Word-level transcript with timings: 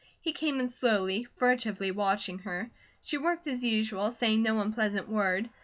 He 0.19 0.33
came 0.33 0.59
in 0.59 0.67
slowly, 0.67 1.27
furtively 1.35 1.91
watching 1.91 2.39
her. 2.39 2.71
She 3.03 3.19
worked 3.19 3.45
as 3.45 3.63
usual, 3.63 4.09
saying 4.09 4.41
no 4.41 4.59
unpleasant 4.59 5.07
word. 5.07 5.47